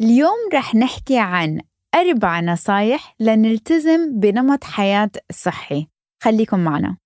اليوم 0.00 0.36
رح 0.54 0.74
نحكي 0.74 1.18
عن 1.18 1.60
أربع 1.94 2.40
نصايح 2.40 3.14
لنلتزم 3.20 4.20
بنمط 4.20 4.64
حياة 4.64 5.10
صحي. 5.32 5.86
خليكم 6.22 6.58
معنا. 6.58 6.96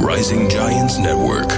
Rising 0.00 0.50
Giants 0.52 0.96
Network. 0.96 1.52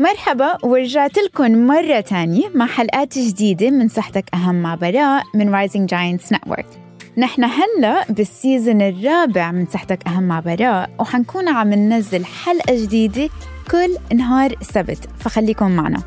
مرحبا 0.00 0.58
ورجعت 0.64 1.18
لكم 1.18 1.66
مرة 1.66 2.00
تانية 2.00 2.48
مع 2.54 2.66
حلقات 2.66 3.18
جديدة 3.18 3.70
من 3.70 3.88
صحتك 3.88 4.24
أهم 4.34 4.54
مع 4.62 4.74
براء 4.74 5.24
من 5.34 5.68
Rising 5.68 5.86
Giants 5.86 6.36
Network. 6.36 6.81
نحن 7.18 7.44
هلا 7.44 8.04
بالسيزن 8.08 8.80
الرابع 8.80 9.52
من 9.52 9.66
صحتك 9.66 10.06
أهم 10.06 10.22
مع 10.22 10.40
براء 10.40 10.90
وحنكون 10.98 11.48
عم 11.48 11.74
ننزل 11.74 12.24
حلقة 12.24 12.82
جديدة 12.82 13.28
كل 13.70 14.16
نهار 14.16 14.54
سبت 14.62 15.08
فخليكم 15.18 15.70
معنا. 15.70 16.02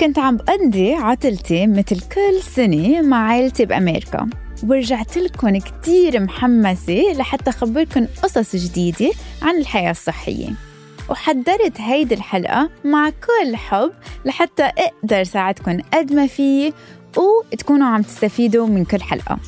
كنت 0.00 0.18
عم 0.18 0.36
بقضي 0.36 0.94
عطلتي 0.94 1.66
مثل 1.66 2.00
كل 2.00 2.42
سنة 2.42 3.02
مع 3.02 3.16
عائلتي 3.16 3.64
بأمريكا 3.64 4.30
ورجعت 4.68 5.18
لكم 5.18 5.58
كتير 5.58 6.20
محمسة 6.20 7.02
لحتى 7.16 7.50
أخبركم 7.50 8.06
قصص 8.22 8.56
جديدة 8.56 9.10
عن 9.42 9.56
الحياة 9.56 9.90
الصحية. 9.90 10.48
وحضرت 11.10 11.80
هيدي 11.80 12.14
الحلقة 12.14 12.70
مع 12.84 13.10
كل 13.10 13.56
حب 13.56 13.92
لحتى 14.24 14.62
أقدر 14.62 15.24
ساعدكم 15.24 15.78
قد 15.92 16.12
ما 16.12 16.26
فيي 16.26 16.72
وتكونوا 17.16 17.86
عم 17.86 18.02
تستفيدوا 18.02 18.66
من 18.66 18.84
كل 18.84 19.02
حلقة. 19.02 19.38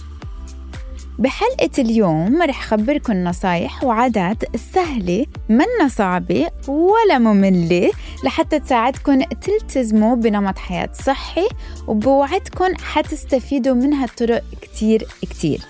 بحلقة 1.18 1.70
اليوم 1.78 2.42
رح 2.42 2.66
خبركم 2.66 3.24
نصايح 3.24 3.84
وعادات 3.84 4.56
سهلة 4.56 5.26
منا 5.48 5.88
صعبة 5.88 6.50
ولا 6.68 7.18
مملة 7.18 7.90
لحتى 8.24 8.58
تساعدكم 8.58 9.22
تلتزموا 9.22 10.16
بنمط 10.16 10.58
حياة 10.58 10.88
صحي 10.92 11.48
وبوعدكم 11.86 12.74
حتستفيدوا 12.84 13.74
من 13.74 13.94
هالطرق 13.94 14.42
كتير 14.62 15.06
كتير. 15.22 15.60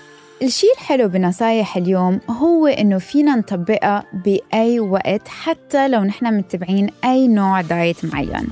الشيء 0.41 0.73
الحلو 0.73 1.07
بنصايح 1.07 1.77
اليوم 1.77 2.19
هو 2.29 2.67
إنه 2.67 2.97
فينا 2.97 3.35
نطبقها 3.35 4.03
بأي 4.25 4.79
وقت 4.79 5.27
حتى 5.27 5.87
لو 5.87 6.03
نحن 6.03 6.37
متبعين 6.37 6.89
أي 7.03 7.27
نوع 7.27 7.61
دايت 7.61 8.05
معين. 8.05 8.47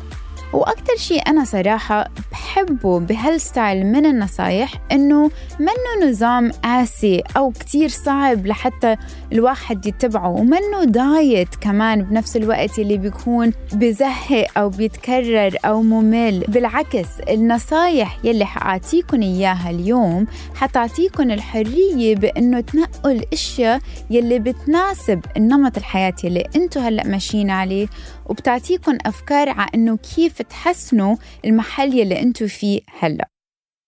وأكتر 0.56 0.96
شيء 0.98 1.22
أنا 1.28 1.44
صراحة 1.44 2.08
بحبه 2.32 3.00
بهالستايل 3.00 3.86
من 3.86 4.06
النصايح 4.06 4.74
إنه 4.92 5.32
منه 5.60 6.10
نظام 6.10 6.52
قاسي 6.52 7.24
أو 7.38 7.52
كتير 7.52 7.90
صعب 7.90 8.46
لحتى 8.46 8.96
الواحد 9.32 9.86
يتبعه 9.86 10.30
ومنه 10.30 10.84
دايت 10.84 11.56
كمان 11.62 12.02
بنفس 12.04 12.38
الوقت 12.38 12.80
اللي 12.80 12.98
بيكون 12.98 13.54
بزهق 13.74 14.58
أو 14.58 14.70
بيتكرر 14.70 15.58
أو 15.66 15.82
ممل. 15.82 16.40
بالعكس 16.48 17.08
النصايح 17.30 18.18
يلي 18.24 18.46
حأعطيكم 18.46 19.22
إياها 19.22 19.70
اليوم 19.70 20.28
حتعطيكم 20.56 21.32
الحرية 21.32 22.16
بإنه 22.16 22.60
تنقوا 22.60 23.12
الأشياء 23.12 23.80
يلي 24.10 24.40
بتناسب 24.40 25.20
النمط 25.38 25.78
الحياة 25.78 26.14
يلي 26.24 26.48
أنتو 26.56 26.80
هلأ 26.80 27.08
ماشيين 27.08 27.50
عليه 27.50 27.88
وبتعطيكم 28.26 28.98
أفكار 29.06 29.50
على 29.50 29.70
إنه 29.76 29.98
كيف 30.16 30.42
تحسنوا 30.50 31.16
المحل 31.46 31.94
يلي 31.94 32.22
انتو 32.22 32.48
فيه 32.48 32.82
هلأ. 33.00 33.30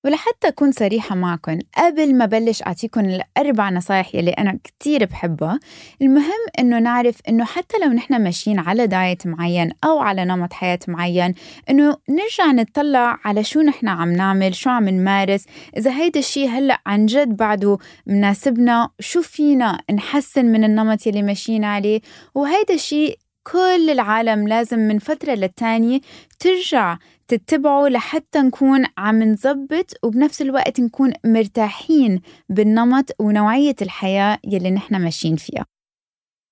ولحتى 0.06 0.48
أكون 0.48 0.72
صريحة 0.72 1.16
معكم 1.16 1.60
قبل 1.78 2.16
ما 2.16 2.26
بلش 2.26 2.62
أعطيكم 2.62 3.06
الأربع 3.06 3.70
نصايح 3.70 4.16
يلي 4.16 4.32
أنا 4.32 4.60
كتير 4.64 5.06
بحبها 5.06 5.60
المهم 6.02 6.46
إنه 6.60 6.80
نعرف 6.80 7.22
إنه 7.30 7.46
حتى 7.46 7.78
لو 7.78 7.88
نحن 7.88 8.22
ماشيين 8.24 8.60
على 8.60 8.88
دايت 8.88 9.28
معين 9.28 9.72
أو 9.84 10.00
على 10.00 10.26
نمط 10.26 10.54
حياة 10.54 10.80
معين 10.88 11.34
إنه 11.70 11.98
نرجع 12.10 12.52
نطلع 12.52 13.20
على 13.26 13.44
شو 13.44 13.62
نحن 13.62 13.88
عم 13.88 14.14
نعمل 14.14 14.56
شو 14.56 14.70
عم 14.70 14.90
نمارس. 14.90 15.46
إذا 15.78 15.92
هيدا 15.92 16.20
الشيء 16.20 16.50
هلأ 16.50 16.82
عن 16.86 17.06
جد 17.06 17.38
بعده 17.38 17.78
مناسبنا 18.06 18.90
شو 19.00 19.22
فينا 19.22 19.82
نحسن 19.94 20.46
من 20.46 20.64
النمط 20.64 21.08
يلي 21.08 21.22
ماشيين 21.22 21.64
عليه؟ 21.64 22.02
وهيدا 22.36 22.74
الشيء 22.74 23.20
كل 23.52 23.90
العالم 23.90 24.48
لازم 24.48 24.80
من 24.80 25.00
فترة 25.00 25.34
للتانية 25.34 26.00
ترجع 26.40 26.98
تتبعه 27.28 27.88
لحتى 27.88 28.40
نكون 28.40 28.86
عم 28.98 29.24
نظبط 29.24 29.94
وبنفس 30.04 30.42
الوقت 30.42 30.80
نكون 30.80 31.14
مرتاحين 31.26 32.22
بالنمط 32.50 33.10
ونوعية 33.20 33.76
الحياة 33.82 34.40
يلي 34.44 34.72
نحن 34.72 35.02
ماشيين 35.02 35.36
فيها. 35.36 35.66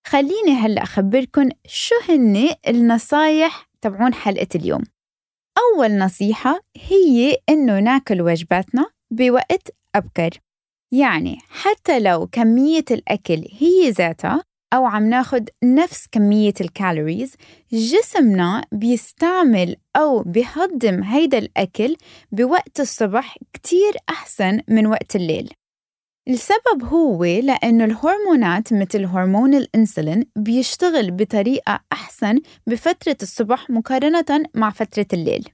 خليني 0.08 0.52
هلأ 0.52 0.84
أخبركم 0.84 1.50
شو 1.68 1.96
هن 2.10 2.50
النصايح 2.68 3.70
تبعون 3.82 4.14
حلقة 4.14 4.48
اليوم. 4.56 4.84
أول 5.58 5.98
نصيحة 5.98 6.60
هي 6.78 7.38
إنه 7.50 7.80
ناكل 7.80 8.22
وجباتنا 8.22 8.86
بوقت 9.12 9.70
أبكر. 9.96 10.30
يعني 10.92 11.38
حتى 11.50 12.00
لو 12.00 12.28
كمية 12.28 12.86
الأكل 12.92 13.48
هي 13.60 13.90
ذاتها 13.90 14.44
أو 14.76 14.86
عم 14.86 15.10
ناخد 15.10 15.50
نفس 15.64 16.08
كمية 16.12 16.54
الكالوريز. 16.62 17.36
جسمنا 17.74 18.64
بيستعمل 18.72 19.76
أو 19.96 20.24
بيهضم 20.24 21.04
هيدا 21.04 21.38
الأكل 21.38 21.96
بوقت 22.32 22.80
الصبح 22.80 23.38
كتير 23.54 23.94
أحسن 24.10 24.62
من 24.68 24.88
وقت 24.88 25.16
الليل. 25.16 25.54
السبب 26.28 26.84
هو 26.84 27.24
لأنه 27.24 27.86
الهرمونات 27.86 28.74
مثل 28.74 29.06
هرمون 29.06 29.56
الإنسولين 29.56 30.24
بيشتغل 30.36 31.12
بطريقة 31.12 31.80
أحسن 31.92 32.42
بفترة 32.68 33.18
الصبح 33.22 33.70
مقارنة 33.70 34.44
مع 34.56 34.70
فترة 34.70 35.08
الليل. 35.14 35.50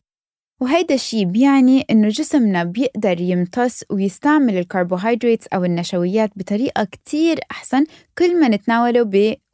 وهيدا 0.62 0.96
الشيء 0.96 1.26
بيعني 1.26 1.86
إنه 1.90 2.08
جسمنا 2.08 2.64
بيقدر 2.64 3.22
يمتص 3.22 3.84
ويستعمل 3.90 4.58
الكربوهيدرات 4.58 5.48
أو 5.48 5.66
النشويات 5.66 6.32
بطريقة 6.36 6.84
كتير 6.84 7.40
أحسن 7.52 7.86
كل 8.18 8.40
ما 8.40 8.48
نتناوله 8.48 9.04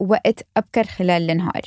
بوقت 0.00 0.46
أبكر 0.56 0.84
خلال 0.84 1.30
النهار. 1.30 1.62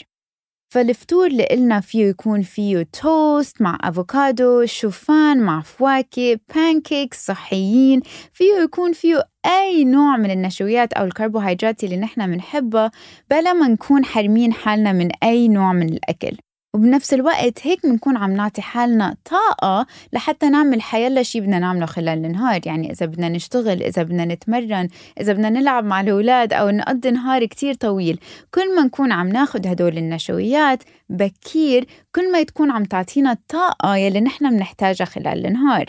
فالفطور 0.74 1.28
اللي 1.28 1.46
قلنا 1.46 1.80
فيه 1.80 2.06
يكون 2.06 2.42
فيه 2.42 2.88
توست 3.02 3.62
مع 3.62 3.78
أفوكادو 3.84 4.66
شوفان 4.66 5.40
مع 5.40 5.62
فواكه 5.62 6.40
pancakes 6.56 7.26
صحيين 7.26 8.02
فيه 8.34 8.54
يكون 8.64 8.94
فيه 8.94 9.24
أي 9.46 9.84
نوع 9.84 10.18
من 10.18 10.32
النشويات 10.32 10.94
أو 10.94 11.06
الكربوهيدرات 11.06 11.84
اللي 11.84 11.98
نحن 11.98 12.32
بنحبها 12.32 12.92
بلا 13.30 13.54
ما 13.54 13.68
نكون 13.68 14.06
حارمين 14.06 14.54
حالنا 14.54 14.92
من 14.92 15.10
أي 15.24 15.48
نوع 15.48 15.74
من 15.74 15.90
الأكل. 15.90 16.38
وبنفس 16.74 17.14
الوقت 17.14 17.68
هيك 17.68 17.86
بنكون 17.86 18.18
عم 18.18 18.32
نعطي 18.32 18.62
حالنا 18.62 19.16
طاقة 19.26 19.88
لحتى 20.14 20.50
نعمل 20.50 20.82
حيلا 20.82 21.24
شي 21.24 21.42
بدنا 21.42 21.60
نعمله 21.60 21.86
خلال 21.86 22.26
النهار. 22.26 22.62
يعني 22.66 22.92
إذا 22.92 23.06
بدنا 23.06 23.30
نشتغل 23.30 23.84
إذا 23.84 24.04
بدنا 24.04 24.26
نتمرن 24.26 24.88
إذا 25.22 25.34
بدنا 25.34 25.50
نلعب 25.50 25.84
مع 25.86 26.02
الأولاد 26.02 26.54
أو 26.54 26.70
نقضي 26.70 27.12
نهار 27.12 27.46
كتير 27.46 27.74
طويل 27.74 28.20
كل 28.54 28.76
ما 28.76 28.84
نكون 28.84 29.12
عم 29.12 29.28
ناخد 29.28 29.68
هدول 29.68 29.98
النشويات 29.98 30.84
بكير 31.10 31.86
كل 32.16 32.32
ما 32.32 32.44
تكون 32.44 32.72
عم 32.72 32.84
تعطينا 32.84 33.32
الطاقة 33.32 33.96
يلي 33.96 34.22
نحن 34.22 34.50
بنحتاجها 34.50 35.06
خلال 35.06 35.46
النهار. 35.46 35.86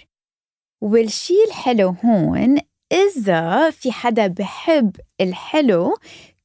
والشي 0.80 1.34
الحلو 1.48 1.94
هون 2.04 2.58
إذا 2.92 3.70
في 3.70 3.92
حدا 3.92 4.26
بحب 4.26 4.96
الحلو 5.20 5.96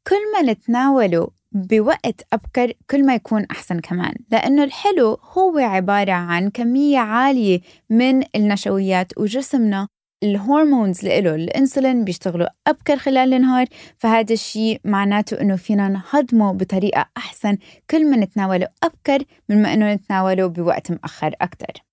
كل 0.07 0.31
ما 0.33 0.51
نتناوله 0.51 1.36
بوقت 1.51 2.21
أبكر 2.33 2.73
كل 2.89 3.05
ما 3.05 3.15
يكون 3.15 3.45
أحسن 3.51 3.79
كمان 3.79 4.13
لأنه 4.31 4.63
الحلو 4.63 5.17
هو 5.37 5.57
عبارة 5.57 6.11
عن 6.11 6.49
كمية 6.49 6.99
عالية 6.99 7.61
من 7.89 8.23
النشويات 8.35 9.17
وجسمنا 9.17 9.87
الهرمونز 10.23 10.99
اللي 10.99 11.21
له 11.21 11.35
الإنسولين 11.35 12.03
بيشتغلوا 12.03 12.47
أبكر 12.67 12.97
خلال 12.97 13.33
النهار 13.33 13.65
فهذا 13.97 14.33
الشيء 14.33 14.79
معناته 14.85 15.41
إنه 15.41 15.55
فينا 15.55 15.89
نهضمه 15.89 16.53
بطريقة 16.53 17.05
أحسن 17.17 17.57
كل 17.89 18.09
ما 18.11 18.17
نتناوله 18.17 18.67
أبكر 18.83 19.23
من 19.49 19.61
ما 19.61 19.73
إنه 19.73 19.93
نتناوله 19.93 20.47
بوقت 20.47 20.91
مأخر 20.91 21.35
أكثر 21.41 21.83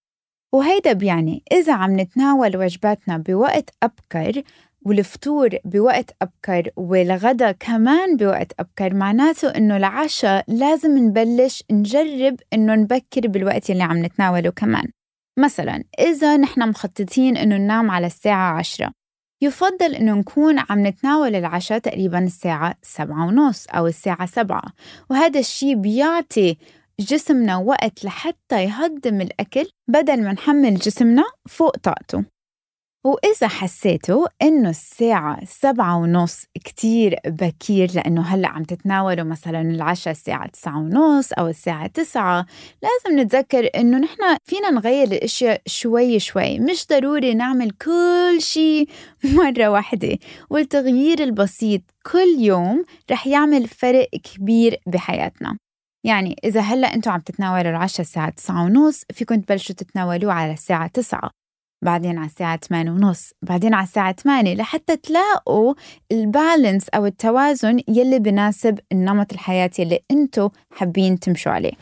وهيدا 0.55 0.93
بيعني 0.93 1.43
إذا 1.53 1.73
عم 1.73 2.01
نتناول 2.01 2.57
وجباتنا 2.57 3.19
بوقت 3.19 3.71
أبكر 3.83 4.43
والفطور 4.87 5.49
بوقت 5.65 6.17
أبكر 6.23 6.71
والغدا 6.77 7.53
كمان 7.53 8.17
بوقت 8.17 8.53
أبكر. 8.61 8.95
معناته 8.95 9.49
إنه 9.49 9.77
العشاء 9.77 10.45
لازم 10.49 10.99
نبلش 10.99 11.65
نجرب 11.71 12.37
إنه 12.53 12.75
نبكر 12.75 13.29
بالوقت 13.29 13.71
اللي 13.71 13.83
عم 13.83 14.05
نتناوله 14.05 14.51
كمان. 14.51 14.85
مثلا 15.39 15.85
إذا 15.99 16.37
نحن 16.37 16.69
مخططين 16.69 17.37
إنه 17.37 17.57
ننام 17.57 17.91
على 17.91 18.07
الساعة 18.07 18.59
عشرة 18.59 18.93
يفضل 19.43 19.95
إنه 19.95 20.15
نكون 20.15 20.59
عم 20.59 20.87
نتناول 20.87 21.35
العشاء 21.35 21.79
تقريبا 21.79 22.19
الساعة 22.19 22.75
سبعة 22.83 23.27
ونص 23.27 23.67
أو 23.67 23.87
الساعة 23.87 24.27
سبعة. 24.27 24.73
وهذا 25.11 25.41
الشيء 25.41 25.75
بيعطي 25.75 26.57
جسمنا 27.01 27.57
وقت 27.57 28.05
لحتى 28.05 28.65
يهضم 28.65 29.21
الأكل 29.21 29.67
بدل 29.89 30.23
ما 30.23 30.33
نحمل 30.33 30.75
جسمنا 30.75 31.25
فوق 31.49 31.77
طاقته. 31.77 32.34
وإذا 33.07 33.49
حسيتوا 33.49 34.27
إنه 34.43 34.71
الساعة 34.71 35.45
سبعة 35.45 35.97
ونص 35.97 36.45
كتير 36.65 37.17
بكير 37.27 37.91
لأنه 37.95 38.23
هلأ 38.23 38.49
عم 38.49 38.63
تتناولوا 38.65 39.25
مثلا 39.25 39.61
العشاء 39.61 40.13
الساعة 40.13 40.47
تسعة 40.49 40.79
ونص 40.79 41.33
أو 41.33 41.49
الساعة 41.49 41.87
تسعة 41.87 42.47
لازم 42.83 43.21
نتذكر 43.21 43.71
إنه 43.77 43.99
نحن 43.99 44.37
فينا 44.45 44.71
نغير 44.71 45.07
الأشياء 45.13 45.63
شوي 45.67 46.19
شوي 46.19 46.59
مش 46.59 46.87
ضروري 46.91 47.35
نعمل 47.35 47.71
كل 47.71 48.37
شيء 48.39 48.89
مرة 49.39 49.69
واحدة. 49.69 50.19
والتغيير 50.51 51.23
البسيط 51.23 51.83
كل 52.13 52.37
يوم 52.39 52.85
رح 53.11 53.27
يعمل 53.27 53.69
فرق 53.69 54.09
كبير 54.09 54.77
بحياتنا. 54.87 55.57
يعني 56.05 56.37
إذا 56.45 56.61
هلأ 56.61 56.95
أنتم 56.95 57.11
عم 57.11 57.21
تتناولوا 57.21 57.71
العشاء 57.71 58.01
الساعة 58.01 58.31
تسعة 58.31 58.65
ونص 58.65 59.05
فيكم 59.13 59.41
تبلشوا 59.41 59.75
تتناولوه 59.75 60.33
على 60.33 60.53
الساعة 60.53 60.87
تسعة. 60.87 61.44
بعدين 61.85 62.19
على 62.19 62.27
الساعة 62.27 62.57
8 62.57 62.91
ونص. 62.91 63.33
بعدين 63.43 63.75
على 63.75 63.85
الساعة 63.85 64.13
8 64.13 64.55
لحتى 64.55 64.97
تلاقوا 64.97 65.75
البالانس 66.13 66.89
أو 66.89 67.07
التوازن 67.07 67.81
يلي 67.89 68.19
بناسب 68.19 68.79
النمط 68.93 69.33
الحياتي 69.33 69.83
اللي 69.83 70.01
انتو 70.11 70.49
حابين 70.77 71.21
تمشوا 71.21 71.53
عليه. 71.53 71.73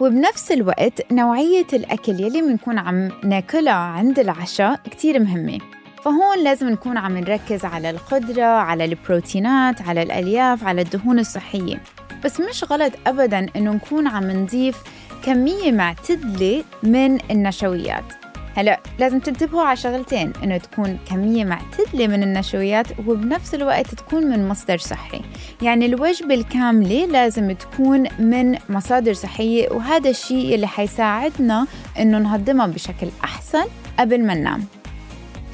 وبنفس 0.00 0.52
الوقت 0.52 1.12
نوعية 1.12 1.66
الأكل 1.72 2.12
يلي 2.12 2.42
بنكون 2.42 2.78
عم 2.78 3.08
ناكلها 3.24 3.72
عند 3.72 4.18
العشاء 4.18 4.80
كتير 4.90 5.18
مهمة. 5.18 5.58
فهون 6.04 6.44
لازم 6.44 6.68
نكون 6.68 6.96
عم 6.96 7.18
نركز 7.18 7.64
على 7.64 7.90
الخضرة 7.90 8.42
على 8.42 8.84
البروتينات 8.84 9.82
على 9.82 10.02
الألياف 10.02 10.64
على 10.64 10.82
الدهون 10.82 11.18
الصحية. 11.18 11.82
بس 12.24 12.40
مش 12.40 12.64
غلط 12.64 12.92
أبدا 13.06 13.46
إنه 13.56 13.72
نكون 13.72 14.06
عم 14.06 14.30
نضيف 14.30 14.82
كمية 15.24 15.72
معتدلة 15.72 16.64
من 16.82 17.30
النشويات. 17.30 18.19
هلا 18.60 18.80
لازم 18.98 19.18
تنتبهوا 19.18 19.62
على 19.62 19.76
شغلتين 19.76 20.32
إنه 20.44 20.56
تكون 20.56 20.98
كمية 21.10 21.44
معتدلة 21.44 22.06
من 22.06 22.22
النشويات 22.22 22.86
وبنفس 23.06 23.54
الوقت 23.54 23.94
تكون 23.94 24.26
من 24.26 24.48
مصدر 24.48 24.78
صحي. 24.78 25.20
يعني 25.62 25.86
الوجبة 25.86 26.34
الكاملة 26.34 27.06
لازم 27.06 27.52
تكون 27.52 28.06
من 28.18 28.58
مصادر 28.68 29.12
صحية 29.12 29.68
وهذا 29.70 30.10
الشيء 30.10 30.54
اللي 30.54 30.66
حيساعدنا 30.66 31.66
إنه 31.98 32.18
نهضمها 32.18 32.66
بشكل 32.66 33.08
أحسن 33.24 33.64
قبل 33.98 34.26
ما 34.26 34.34
ننام. 34.34 34.64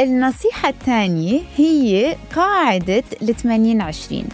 النصيحة 0.00 0.68
الثانية 0.68 1.40
هي 1.56 2.16
قاعدة 2.36 3.04
ال 3.22 3.36
80 3.36 3.80
20 3.80 4.24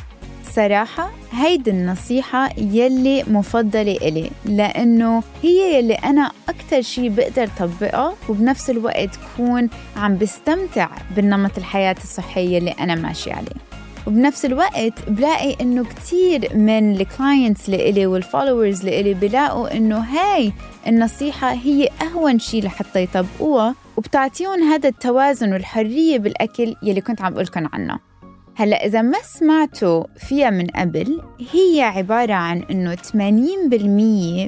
صراحة 0.54 1.10
هيدي 1.32 1.70
النصيحة 1.70 2.50
يلي 2.58 3.24
مفضلة 3.28 3.96
إلي 3.96 4.30
لأنه 4.44 5.22
هي 5.42 5.78
يلي 5.78 5.94
أنا 5.94 6.30
أكتر 6.48 6.82
شي 6.82 7.08
بقدر 7.08 7.48
طبقها 7.58 8.14
وبنفس 8.28 8.70
الوقت 8.70 9.10
كون 9.36 9.68
عم 9.96 10.18
بستمتع 10.18 10.88
بالنمط 11.16 11.58
الحياة 11.58 11.96
الصحية 12.04 12.58
اللي 12.58 12.70
أنا 12.70 12.94
ماشي 12.94 13.32
عليه. 13.32 13.72
وبنفس 14.06 14.44
الوقت 14.44 15.08
بلاقي 15.08 15.56
إنه 15.60 15.84
كثير 15.84 16.56
من 16.56 17.00
ال 17.00 17.09
clients 17.09 17.68
لإلي 17.70 18.06
وال 18.06 18.20
followers 18.20 18.84
لإلي 18.84 19.14
بلاقوا 19.14 19.76
إنه 19.76 19.98
هاي 19.98 20.52
النصيحة 20.86 21.52
هي 21.52 21.88
أهون 22.02 22.38
شيء 22.38 22.64
لحتى 22.64 23.02
يطبقوها 23.02 23.74
وبتعطيهم 23.96 24.62
هذا 24.62 24.88
التوازن 24.88 25.52
والحرية 25.52 26.18
بالأكل 26.18 26.74
يلي 26.82 27.00
كنت 27.00 27.22
عم 27.22 27.32
بقولكم 27.32 27.68
عنه. 27.72 28.11
هلا 28.54 28.86
إذا 28.86 29.02
ما 29.02 29.18
سمعتوا 29.22 30.04
فيها 30.16 30.50
من 30.50 30.66
قبل 30.66 31.22
هي 31.52 31.82
عبارة 31.82 32.32
عن 32.32 32.62
إنه 32.70 32.96
80% 32.96 33.04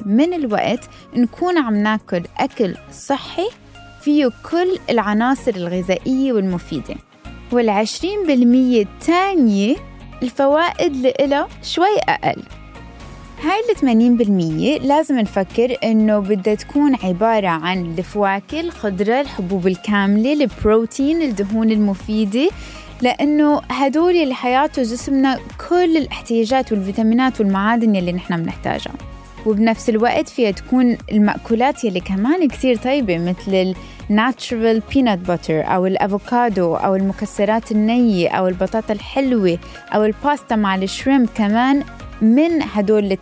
من 0.07 0.33
الوقت 0.33 0.89
نكون 1.15 1.57
عم 1.57 1.75
ناكل 1.75 2.23
أكل 2.37 2.75
صحي 2.91 3.47
فيه 4.01 4.29
كل 4.51 4.79
العناصر 4.89 5.51
الغذائية 5.55 6.33
والمفيدة 6.33 6.95
والعشرين 7.51 8.27
بالمية 8.27 8.81
الثانية 8.81 9.75
الفوائد 10.23 10.95
لإلها 10.95 11.47
شوي 11.63 11.97
أقل. 12.09 12.43
هاي 13.43 13.61
الثمانين 13.69 14.17
بالمية 14.17 14.77
لازم 14.77 15.19
نفكر 15.19 15.77
إنه 15.83 16.19
بدها 16.19 16.55
تكون 16.55 16.95
عبارة 17.03 17.47
عن 17.47 17.85
الفواكه 17.97 18.59
الخضرة 18.59 19.21
الحبوب 19.21 19.67
الكاملة 19.67 20.33
البروتين 20.33 21.21
الدهون 21.21 21.71
المفيدة 21.71 22.49
لأنه 23.01 23.61
هدول 23.71 24.15
اللي 24.15 24.33
حيعطوا 24.33 24.83
جسمنا 24.83 25.39
كل 25.69 25.97
الاحتياجات 25.97 26.71
والفيتامينات 26.71 27.39
والمعادن 27.39 27.95
اللي 27.95 28.11
نحن 28.11 28.43
بنحتاجها. 28.43 28.93
وبنفس 29.45 29.89
الوقت 29.89 30.29
فيها 30.29 30.51
تكون 30.51 30.97
المأكولات 31.11 31.83
يلي 31.83 31.99
كمان 31.99 32.47
كثير 32.47 32.75
طيبة 32.77 33.17
مثل 33.17 33.75
ال 34.09 34.18
natural 34.18 34.81
peanut 34.93 35.19
butter 35.19 35.61
أو 35.75 35.85
الأفوكادو 35.85 36.75
أو 36.75 36.95
المكسرات 36.95 37.71
النية 37.71 38.29
أو 38.29 38.47
البطاطا 38.47 38.93
الحلوة 38.93 39.57
أو 39.95 40.05
الباستا 40.05 40.55
مع 40.55 40.75
ال 40.75 40.83
shrimp 40.83 41.29
كمان 41.35 41.83
من 42.21 42.61
هدول 42.73 43.11
ال 43.11 43.17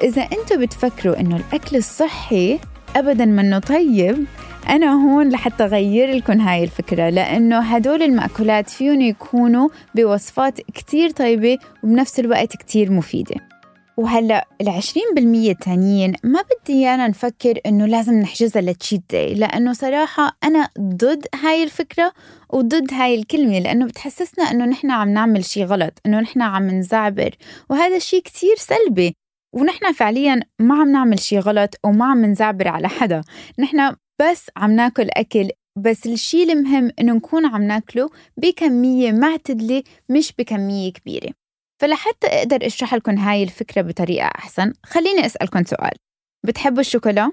80% 0.00 0.04
إذا 0.04 0.22
أنتم 0.22 0.60
بتفكروا 0.60 1.20
إنه 1.20 1.36
الأكل 1.36 1.76
الصحي 1.76 2.58
أبدا 2.96 3.24
منه 3.24 3.58
طيب 3.58 4.24
أنا 4.70 4.92
هون 4.92 5.28
لحتى 5.28 5.64
أغير 5.64 6.10
لكم 6.14 6.40
هاي 6.40 6.64
الفكرة 6.64 7.08
لأنه 7.08 7.58
هدول 7.58 8.02
المأكولات 8.02 8.70
فيهم 8.70 9.00
يكونوا 9.00 9.68
بوصفات 9.94 10.60
كتير 10.60 11.10
طيبة 11.10 11.58
وبنفس 11.84 12.20
الوقت 12.20 12.56
كتير 12.56 12.92
مفيدة. 12.92 13.34
وهلأ 13.96 14.46
العشرين 14.60 15.04
بالمية 15.14 15.50
التانيين 15.50 16.14
ما 16.24 16.40
بدي 16.42 16.88
أنا 16.88 17.08
نفكر 17.08 17.58
إنه 17.66 17.86
لازم 17.86 18.14
نحجزها 18.14 18.62
لتشيت 18.62 19.02
داي 19.10 19.34
لأنه 19.34 19.72
صراحة 19.72 20.36
أنا 20.44 20.68
ضد 20.80 21.26
هاي 21.42 21.62
الفكرة 21.64 22.12
وضد 22.50 22.92
هاي 22.92 23.14
الكلمة 23.14 23.58
لأنه 23.58 23.86
بتحسسنا 23.86 24.44
إنه 24.44 24.64
نحن 24.64 24.90
عم 24.90 25.08
نعمل 25.08 25.44
شي 25.44 25.64
غلط 25.64 25.98
إنه 26.06 26.20
نحن 26.20 26.42
عم 26.42 26.70
نزعبر 26.70 27.30
وهذا 27.70 27.96
الشي 27.96 28.20
كتير 28.20 28.56
سلبي. 28.56 29.14
ونحن 29.52 29.92
فعليا 29.92 30.40
ما 30.58 30.74
عم 30.80 30.92
نعمل 30.92 31.18
شي 31.18 31.38
غلط 31.38 31.74
وما 31.84 32.06
عم 32.06 32.24
نزعبر 32.24 32.68
على 32.68 32.88
حدا. 32.88 33.22
نحن 33.58 33.92
بس 34.20 34.50
عم 34.56 34.70
ناكل 34.72 35.08
أكل. 35.10 35.50
بس 35.78 36.06
الشيء 36.06 36.52
المهم 36.52 36.90
إنه 37.00 37.12
نكون 37.14 37.46
عم 37.46 37.62
ناكله 37.62 38.10
بكمية 38.36 39.12
معتدلة 39.12 39.82
مش 40.08 40.32
بكمية 40.38 40.92
كبيرة. 40.92 41.30
فلحتى 41.82 42.26
أقدر 42.26 42.66
أشرح 42.66 42.94
لكم 42.94 43.18
هاي 43.18 43.42
الفكرة 43.42 43.82
بطريقة 43.82 44.26
أحسن 44.26 44.72
خليني 44.86 45.26
أسألكم 45.26 45.64
سؤال. 45.64 45.92
بتحبوا 46.46 46.80
الشوكولا؟ 46.80 47.32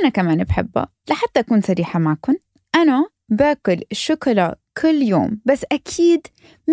أنا 0.00 0.08
كمان 0.08 0.44
بحبها. 0.44 0.88
لحتى 1.10 1.40
أكون 1.40 1.60
صريحة 1.60 1.98
معكم 1.98 2.34
أنا 2.74 3.06
باكل 3.28 3.82
الشوكولا 3.92 4.58
كل 4.82 5.02
يوم 5.02 5.40
بس 5.44 5.64
أكيد 5.72 6.26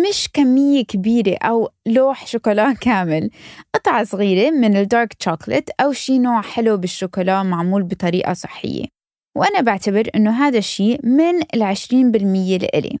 مش 0.08 0.28
كمية 0.32 0.84
كبيرة 0.84 1.36
أو 1.42 1.68
لوح 1.86 2.26
شوكولا 2.26 2.72
كامل. 2.80 3.30
قطعة 3.74 4.04
صغيرة 4.04 4.50
من 4.50 4.76
الدارك 4.76 5.16
شوكولات 5.22 5.70
أو 5.80 5.92
شي 5.92 6.18
نوع 6.18 6.42
حلو 6.42 6.76
بالشوكولا 6.76 7.42
معمول 7.42 7.82
بطريقة 7.82 8.32
صحية. 8.32 9.01
وأنا 9.36 9.60
بعتبر 9.60 10.10
إنه 10.14 10.30
هذا 10.30 10.58
الشيء 10.58 11.06
من 11.06 11.42
العشرين 11.54 12.10
بالمية 12.10 12.58
لإلي. 12.58 12.98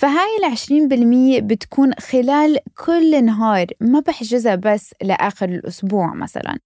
فهاي 0.00 0.36
العشرين 0.38 0.88
بالمية 0.88 1.40
بتكون 1.40 1.94
خلال 1.94 2.58
كل 2.86 3.24
نهار 3.24 3.66
ما 3.80 4.00
بحجزها 4.00 4.54
بس 4.54 4.94
لآخر 5.02 5.48
الأسبوع 5.48 6.14
مثلا. 6.14 6.58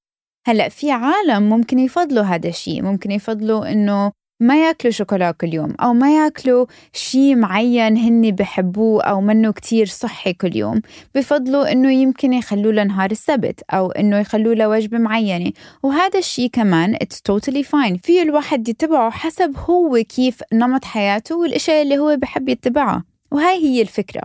هلأ 0.47 0.69
في 0.69 0.91
عالم 0.91 1.43
ممكن 1.49 1.79
يفضلوا 1.79 2.25
هذا 2.25 2.49
الشيء 2.49 2.83
ممكن 2.83 3.11
يفضلوا 3.11 3.73
إنه 3.73 4.13
ما 4.41 4.67
ياكلوا 4.67 4.93
شوكولا 4.93 5.31
كل 5.31 5.55
يوم 5.55 5.75
أو 5.81 5.93
ما 5.93 6.17
ياكلوا 6.17 6.67
شيء 6.93 7.37
معين 7.37 7.97
هن 7.97 8.31
بحبوه 8.31 9.03
أو 9.03 9.21
منه 9.21 9.53
كتير 9.53 9.87
صحي 9.87 10.33
كل 10.33 10.57
يوم 10.57 10.81
بفضلوا 11.15 11.73
إنه 11.73 11.93
يمكن 11.93 12.33
يخلوه 12.33 12.73
لنهار 12.73 13.11
السبت 13.11 13.61
أو 13.71 13.91
إنه 13.91 14.19
يخلوه 14.19 14.55
لوجبة 14.55 14.99
معينة. 14.99 15.53
وهذا 15.83 16.19
الشيء 16.19 16.51
كمان 16.51 16.97
it's 16.97 17.17
totally 17.33 17.63
fine. 17.63 17.99
في 18.03 18.23
الواحد 18.23 18.69
يتبعه 18.69 19.11
حسب 19.11 19.57
هو 19.57 20.05
كيف 20.09 20.43
نمط 20.53 20.85
حياته 20.85 21.37
والأشياء 21.37 21.83
اللي 21.83 21.99
هو 21.99 22.17
بحب 22.17 22.49
يتبعها. 22.49 23.05
وهاي 23.33 23.65
هي 23.65 23.83
الفكرة. 23.83 24.23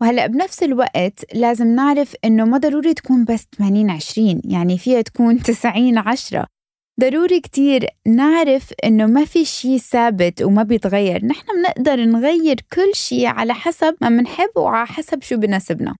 وهلأ 0.00 0.26
بنفس 0.26 0.62
الوقت 0.62 1.34
لازم 1.34 1.66
نعرف 1.66 2.14
إنه 2.24 2.44
ما 2.44 2.58
ضروري 2.58 2.94
تكون 2.94 3.24
بس 3.24 3.46
80 3.58 3.90
20 3.90 4.40
يعني 4.44 4.78
فيها 4.78 5.00
تكون 5.00 5.42
90 5.42 5.98
10 5.98 6.46
ضروري 7.00 7.40
كتير 7.40 7.86
نعرف 8.06 8.72
إنه 8.84 9.06
ما 9.06 9.24
في 9.24 9.44
شيء 9.44 9.78
ثابت 9.78 10.42
وما 10.42 10.62
بيتغير. 10.62 11.26
نحن 11.26 11.46
بنقدر 11.56 12.04
نغير 12.04 12.56
كل 12.72 12.94
شيء 12.94 13.26
على 13.26 13.54
حسب 13.54 13.96
ما 14.00 14.08
بنحب 14.08 14.50
وعلى 14.56 14.86
حسب 14.86 15.22
شو 15.22 15.36
بناسبنا. 15.36 15.96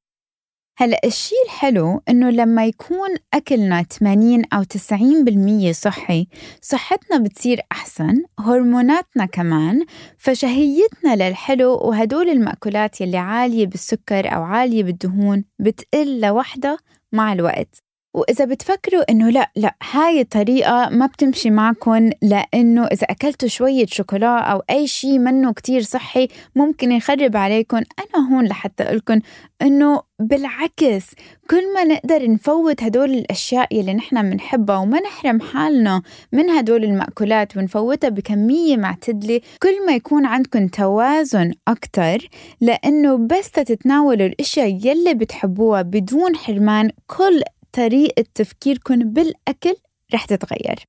هلأ 0.78 1.00
الشيء 1.04 1.38
الحلو 1.44 2.02
إنه 2.08 2.30
لما 2.30 2.66
يكون 2.66 3.08
أكلنا 3.34 3.82
80 3.82 4.44
أو 4.52 4.62
90% 4.62 5.72
صحي 5.72 6.26
صحتنا 6.62 7.18
بتصير 7.18 7.60
أحسن 7.72 8.22
هرموناتنا 8.38 9.26
كمان 9.26 9.84
فشهيتنا 10.18 11.16
للحلو 11.16 11.74
وهدول 11.74 12.28
المأكولات 12.28 13.00
يلي 13.00 13.16
عالية 13.18 13.66
بالسكر 13.66 14.34
أو 14.34 14.42
عالية 14.42 14.82
بالدهون 14.82 15.44
بتقل 15.58 16.20
لوحدها 16.20 16.78
مع 17.12 17.32
الوقت. 17.32 17.89
وإذا 18.14 18.44
بتفكروا 18.44 19.10
إنه 19.10 19.30
لا 19.30 19.50
لا 19.56 19.74
هاي 19.92 20.20
الطريقة 20.20 20.88
ما 20.88 21.06
بتمشي 21.06 21.50
معكم 21.50 22.10
لأنه 22.22 22.86
إذا 22.86 23.06
أكلتوا 23.10 23.48
شوية 23.48 23.86
شوكولا 23.86 24.38
أو 24.38 24.62
أي 24.70 24.86
شيء 24.86 25.18
منه 25.18 25.52
كتير 25.52 25.82
صحي 25.82 26.28
ممكن 26.56 26.92
يخرب 26.92 27.36
عليكم 27.36 27.76
أنا 27.76 28.32
هون 28.32 28.46
لحتى 28.46 28.82
أقولكم 28.82 29.20
إنه 29.62 30.02
بالعكس 30.18 31.10
كل 31.50 31.74
ما 31.74 31.84
نقدر 31.84 32.30
نفوت 32.30 32.82
هدول 32.82 33.10
الأشياء 33.10 33.74
يلي 33.74 33.94
نحن 33.94 34.30
بنحبها 34.30 34.78
وما 34.78 35.00
نحرم 35.00 35.40
حالنا 35.40 36.02
من 36.32 36.50
هدول 36.50 36.84
المأكولات 36.84 37.56
ونفوتها 37.56 38.10
بكمية 38.10 38.76
معتدلة 38.76 39.40
كل 39.62 39.86
ما 39.86 39.92
يكون 39.92 40.26
عندكم 40.26 40.68
توازن 40.68 41.52
أكتر 41.68 42.28
لأنه 42.60 43.16
بس 43.16 43.50
تتناولوا 43.50 44.26
الأشياء 44.26 44.68
يلي 44.86 45.14
بتحبوها 45.14 45.82
بدون 45.82 46.36
حرمان 46.36 46.90
كل 47.06 47.42
طريقة 47.72 48.24
تفكيركم 48.34 48.98
بالأكل 48.98 49.74
رح 50.14 50.24
تتغير. 50.24 50.84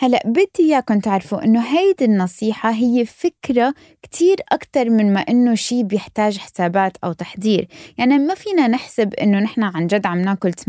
هلأ 0.00 0.22
بدي 0.26 0.48
اياكم 0.60 1.00
تعرفوا 1.00 1.44
إنه 1.44 1.60
هيدي 1.60 2.04
النصيحة 2.04 2.70
هي 2.70 3.04
فكرة 3.04 3.74
كتير 4.02 4.36
أكتر 4.52 4.90
من 4.90 5.12
ما 5.12 5.20
إنه 5.20 5.54
شيء 5.54 5.82
بيحتاج 5.82 6.38
حسابات 6.38 6.96
أو 7.04 7.12
تحضير، 7.12 7.68
يعني 7.98 8.18
ما 8.18 8.34
فينا 8.34 8.68
نحسب 8.68 9.14
إنه 9.14 9.38
نحن 9.38 9.62
عن 9.62 9.86
جد 9.86 10.06
عم 10.06 10.18
ناكل 10.18 10.52
80% 10.52 10.68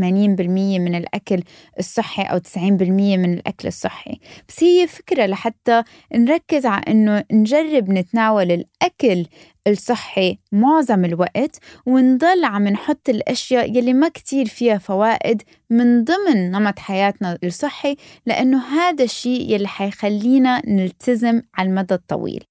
من 0.80 0.96
الأكل 0.96 1.44
الصحي 1.80 2.24
أو 2.24 2.38
90% 2.38 3.18
من 3.18 3.34
الأكل 3.34 3.68
الصحي، 3.68 4.20
بس 4.50 4.64
هي 4.64 4.88
فكرة 4.88 5.26
لحتى 5.26 5.84
نركز 6.16 6.66
على 6.66 6.84
إنه 6.88 7.24
نجرب 7.32 7.90
نتناول 7.90 8.52
الأكل 8.52 9.26
الصحي 9.68 10.38
معظم 10.52 11.06
الوقت 11.06 11.60
ونضل 11.86 12.46
عم 12.46 12.68
نحط 12.68 13.10
الأشياء 13.10 13.78
يلي 13.78 13.94
ما 13.94 14.10
كتير 14.10 14.46
فيها 14.46 14.78
فوائد 14.78 15.42
من 15.70 16.04
ضمن 16.04 16.52
نمط 16.52 16.80
حياتنا 16.80 17.38
الصحي 17.44 17.96
لأنه 18.26 18.64
هذا 18.64 19.04
الشيء 19.04 19.54
يلي 19.54 19.68
حيخلينا 19.68 20.70
نلتزم 20.70 21.42
على 21.54 21.70
المدى 21.70 21.94
الطويل. 21.94 22.44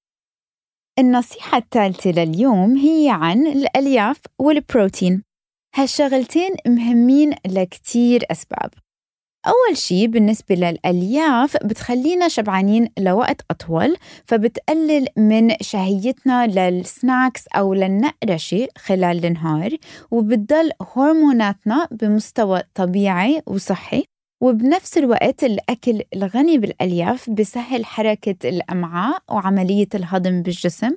النصيحة 0.99 1.57
الثالثة 1.57 2.11
لليوم 2.11 2.77
هي 2.77 3.09
عن 3.09 3.47
الألياف 3.47 4.21
والبروتين. 4.39 5.23
هالشغلتين 5.75 6.55
مهمين 6.67 7.33
لكتير 7.47 8.23
أسباب. 8.31 8.73
أول 9.47 9.77
شي 9.77 10.07
بالنسبة 10.07 10.55
للألياف 10.55 11.57
بتخلينا 11.63 12.27
شبعانين 12.27 12.89
لوقت 12.99 13.41
أطول 13.51 13.95
فبتقلل 14.25 15.07
من 15.17 15.53
شهيتنا 15.61 16.47
للسناكس 16.47 17.47
أو 17.47 17.73
للنقرشة 17.73 18.67
خلال 18.77 19.25
النهار 19.25 19.71
وبتضل 20.11 20.71
هرموناتنا 20.95 21.87
بمستوى 21.91 22.61
طبيعي 22.75 23.41
وصحي. 23.47 24.03
وبنفس 24.43 24.97
الوقت 24.97 25.43
الأكل 25.43 26.01
الغني 26.13 26.57
بالألياف 26.57 27.29
بسهل 27.29 27.85
حركة 27.85 28.49
الأمعاء 28.49 29.19
وعملية 29.29 29.87
الهضم 29.95 30.41
بالجسم 30.41 30.91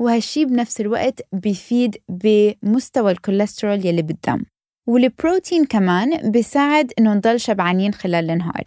وهالشي 0.00 0.44
بنفس 0.44 0.80
الوقت 0.80 1.20
بيفيد 1.32 1.96
بمستوى 2.08 3.12
الكوليسترول 3.12 3.86
يلي 3.86 4.02
بالدم. 4.02 4.44
والبروتين 4.86 5.64
كمان 5.64 6.30
بيساعد 6.30 6.92
إنه 6.98 7.14
نضل 7.14 7.40
شبعانين 7.40 7.94
خلال 7.94 8.30
النهار. 8.30 8.64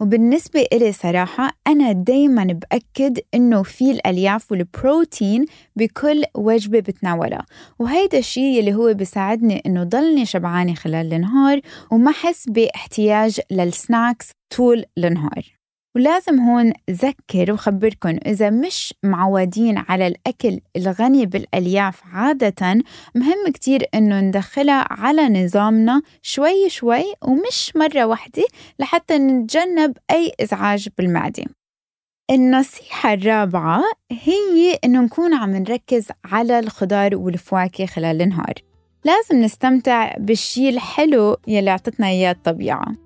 وبالنسبة 0.00 0.66
إلي 0.72 0.92
صراحة 0.92 1.50
أنا 1.66 1.92
دايما 1.92 2.44
بأكد 2.44 3.18
إنه 3.34 3.62
في 3.62 3.90
الألياف 3.90 4.52
والبروتين 4.52 5.44
بكل 5.76 6.24
وجبة 6.34 6.80
بتناولها. 6.80 7.46
وهيدا 7.78 8.18
الشيء 8.18 8.60
اللي 8.60 8.74
هو 8.74 8.94
بيساعدني 8.94 9.62
إنه 9.66 9.82
ضلني 9.84 10.26
شبعانة 10.26 10.74
خلال 10.74 11.12
النهار 11.12 11.60
وما 11.90 12.10
أحس 12.10 12.48
بإحتياج 12.48 13.40
للسناكس 13.50 14.30
طول 14.56 14.84
النهار. 14.98 15.55
ولازم 15.96 16.40
هون 16.40 16.72
ذكر 16.90 17.52
وخبركن 17.52 18.18
إذا 18.26 18.50
مش 18.50 18.94
معودين 19.02 19.78
على 19.78 20.06
الأكل 20.06 20.60
الغني 20.76 21.26
بالألياف 21.26 22.02
عادة 22.12 22.82
مهم 23.14 23.52
كتير 23.54 23.84
إنه 23.94 24.20
ندخلها 24.20 24.86
على 24.90 25.28
نظامنا 25.28 26.02
شوي 26.22 26.68
شوي 26.68 27.04
ومش 27.22 27.72
مرة 27.76 28.04
واحدة 28.04 28.44
لحتى 28.78 29.18
نتجنب 29.18 29.96
أي 30.10 30.32
إزعاج 30.40 30.88
بالمعدة. 30.98 31.44
النصيحة 32.30 33.12
الرابعة 33.12 33.82
هي 34.12 34.78
إنه 34.84 35.00
نكون 35.02 35.34
عم 35.34 35.56
نركز 35.56 36.08
على 36.24 36.58
الخضار 36.58 37.16
والفواكه 37.16 37.86
خلال 37.86 38.22
النهار. 38.22 38.54
لازم 39.04 39.40
نستمتع 39.44 40.16
بالشي 40.18 40.68
الحلو 40.68 41.36
يلي 41.48 41.70
عطتنا 41.70 42.06
إياه 42.06 42.30
الطبيعة. 42.32 43.05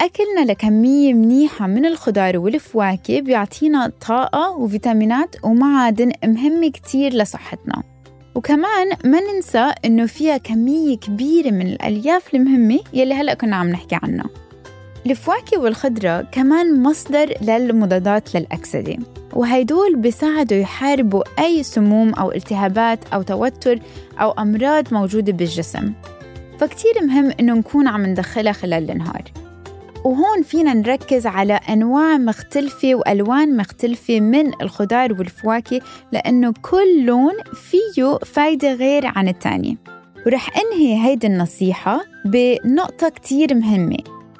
أكلنا 0.00 0.52
لكمية 0.52 1.14
منيحة 1.14 1.66
من 1.66 1.86
الخضار 1.86 2.38
والفواكه 2.38 3.20
بيعطينا 3.20 3.92
طاقة 4.06 4.50
وفيتامينات 4.50 5.36
ومعادن 5.42 6.12
مهمة 6.24 6.70
كتير 6.70 7.12
لصحتنا. 7.12 7.82
وكمان 8.34 8.88
ما 9.04 9.20
ننسى 9.20 9.72
إنه 9.84 10.06
فيها 10.06 10.36
كمية 10.36 10.96
كبيرة 10.96 11.50
من 11.50 11.66
الألياف 11.66 12.34
المهمة 12.34 12.80
يلي 12.92 13.14
هلأ 13.14 13.34
كنا 13.34 13.56
عم 13.56 13.68
نحكي 13.68 13.98
عنها. 14.02 14.30
الفواكه 15.06 15.60
والخضرة 15.60 16.20
كمان 16.20 16.82
مصدر 16.82 17.34
للمضادات 17.42 18.36
للأكسدة 18.36 18.96
وهيدول 19.32 19.96
بيساعدوا 19.96 20.58
يحاربوا 20.58 21.22
أي 21.38 21.62
سموم 21.62 22.14
أو 22.14 22.32
التهابات 22.32 23.04
أو 23.14 23.22
توتر 23.22 23.78
أو 24.20 24.30
أمراض 24.30 24.94
موجودة 24.94 25.32
بالجسم. 25.32 25.92
فكتير 26.58 26.92
مهم 27.02 27.32
إنه 27.40 27.54
نكون 27.54 27.88
عم 27.88 28.06
ندخلها 28.06 28.52
خلال 28.52 28.90
النهار. 28.90 29.22
وهون 30.04 30.42
فينا 30.42 30.74
نركز 30.74 31.26
على 31.26 31.52
أنواع 31.52 32.16
مختلفة 32.16 32.94
وألوان 32.94 33.56
مختلفة 33.56 34.20
من 34.20 34.62
الخضار 34.62 35.12
والفواكه 35.12 35.80
لأنه 36.12 36.54
كل 36.62 37.04
لون 37.04 37.34
فيه 37.54 38.18
فايدة 38.18 38.72
غير 38.72 39.06
عن 39.06 39.28
التاني 39.28 39.78
ورح 40.26 40.58
أنهي 40.58 41.06
هيدي 41.06 41.26
النصيحة 41.26 42.00
بنقطة 42.24 43.08
كتير 43.08 43.54
مهمة 43.54 43.98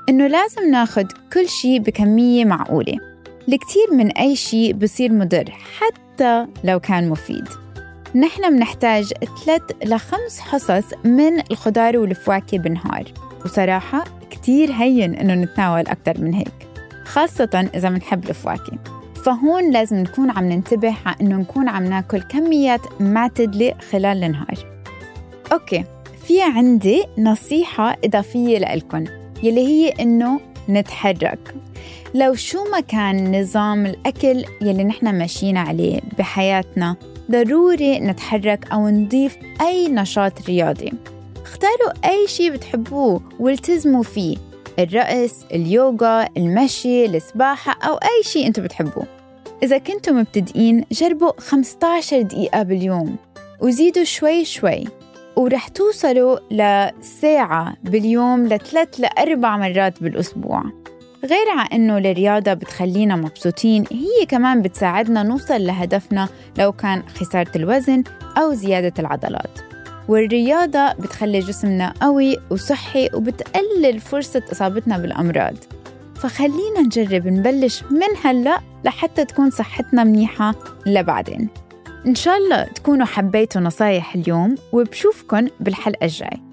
إنه 0.08 0.26
لازم 0.26 0.70
ناخد 0.70 1.06
كل 1.32 1.48
شيء 1.48 1.78
بكمية 1.78 2.44
معقولة. 2.44 2.98
الكثير 3.48 3.92
من 3.92 4.10
أي 4.10 4.36
شيء 4.36 4.72
بصير 4.72 5.12
مضر 5.12 5.56
حتى 5.78 6.46
لو 6.64 6.80
كان 6.80 7.08
مفيد. 7.08 7.48
نحن 8.14 8.56
بنحتاج 8.56 9.12
ثلاث 9.44 9.62
لخمس 9.84 10.40
حصص 10.40 10.84
من 11.04 11.40
الخضار 11.50 11.98
والفواكه 11.98 12.58
بالنهار 12.58 13.04
وصراحة 13.44 14.04
كتير 14.30 14.72
هين 14.72 15.14
إنه 15.14 15.34
نتناول 15.34 15.80
أكتر 15.80 16.20
من 16.20 16.34
هيك 16.34 16.68
خاصة 17.04 17.70
إذا 17.74 17.88
بنحب 17.88 18.28
الفواكه. 18.28 18.78
فهون 19.24 19.70
لازم 19.70 19.96
نكون 19.96 20.30
عم 20.30 20.52
ننتبه 20.52 20.94
على 21.06 21.16
إنه 21.20 21.36
نكون 21.36 21.68
عم 21.68 21.84
ناكل 21.84 22.22
كميات 22.22 22.80
معتدلة 23.00 23.74
خلال 23.90 24.24
النهار. 24.24 24.82
أوكي 25.52 25.84
في 26.26 26.42
عندي 26.42 27.04
نصيحة 27.18 27.96
إضافية 28.04 28.58
لإلكن 28.58 29.06
يلي 29.42 29.66
هي 29.66 29.88
إنه 29.88 30.40
نتحرك. 30.68 31.54
لو 32.14 32.34
شو 32.34 32.70
ما 32.70 32.80
كان 32.80 33.40
نظام 33.40 33.86
الأكل 33.86 34.44
يلي 34.62 34.84
نحن 34.84 35.18
ماشيين 35.18 35.56
عليه 35.56 36.00
بحياتنا 36.18 36.96
ضروري 37.30 38.00
نتحرك 38.00 38.72
أو 38.72 38.88
نضيف 38.88 39.38
أي 39.60 39.88
نشاط 39.88 40.32
رياضي. 40.46 40.92
اختاروا 41.48 41.92
أي 42.04 42.26
شيء 42.26 42.52
بتحبوه 42.52 43.20
والتزموا 43.40 44.02
فيه 44.02 44.36
الرقص، 44.78 45.44
اليوغا، 45.54 46.28
المشي، 46.36 47.04
السباحة 47.06 47.88
أو 47.88 47.94
أي 47.94 48.22
شيء 48.22 48.46
أنتم 48.46 48.62
بتحبوه. 48.62 49.06
إذا 49.62 49.78
كنتم 49.78 50.16
مبتدئين 50.18 50.84
جربوا 50.92 51.40
15 51.40 52.22
دقيقة 52.22 52.62
باليوم 52.62 53.16
وزيدوا 53.60 54.04
شوي 54.04 54.44
شوي. 54.44 54.84
ورح 55.36 55.68
توصلوا 55.68 56.38
لساعة 56.50 57.76
باليوم 57.84 58.46
لثلاث 58.46 59.00
لأربع 59.00 59.56
مرات 59.56 60.02
بالأسبوع. 60.02 60.62
غير 61.24 61.48
عن 61.56 61.66
إنه 61.66 61.98
الرياضة 61.98 62.54
بتخلينا 62.54 63.16
مبسوطين 63.16 63.84
هي 63.92 64.26
كمان 64.28 64.62
بتساعدنا 64.62 65.22
نوصل 65.22 65.66
لهدفنا 65.66 66.28
لو 66.58 66.72
كان 66.72 67.02
خسارة 67.08 67.56
الوزن 67.56 68.04
أو 68.38 68.54
زيادة 68.54 68.92
العضلات. 68.98 69.67
والرياضة 70.08 70.92
بتخلي 70.92 71.38
جسمنا 71.38 71.94
قوي 72.02 72.36
وصحي 72.50 73.08
وبتقلل 73.14 74.00
فرصة 74.00 74.42
إصابتنا 74.52 74.98
بالأمراض. 74.98 75.54
فخلينا 76.14 76.80
نجرب 76.80 77.26
نبلش 77.26 77.82
من 77.82 78.16
هلأ 78.24 78.60
لحتى 78.84 79.24
تكون 79.24 79.50
صحتنا 79.50 80.04
منيحة 80.04 80.54
لبعدين. 80.86 81.48
إن 82.06 82.14
شاء 82.14 82.36
الله 82.36 82.64
تكونوا 82.64 83.06
حبيتوا 83.06 83.60
نصايح 83.60 84.14
اليوم 84.14 84.54
وبشوفكن 84.72 85.48
بالحلقة 85.60 86.04
الجاي. 86.04 86.47